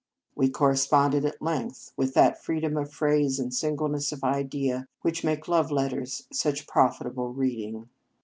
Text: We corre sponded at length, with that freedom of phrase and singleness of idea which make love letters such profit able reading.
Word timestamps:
We 0.33 0.49
corre 0.49 0.73
sponded 0.73 1.25
at 1.25 1.43
length, 1.43 1.91
with 1.95 2.15
that 2.15 2.43
freedom 2.43 2.75
of 2.75 2.89
phrase 2.91 3.37
and 3.37 3.53
singleness 3.53 4.11
of 4.11 4.23
idea 4.23 4.87
which 5.01 5.23
make 5.23 5.47
love 5.47 5.69
letters 5.71 6.25
such 6.31 6.65
profit 6.65 7.05
able 7.05 7.31
reading. 7.33 7.87